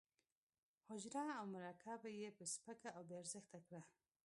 [0.87, 3.81] حجره او مرکه یې سپکه او بې ارزښته کړه.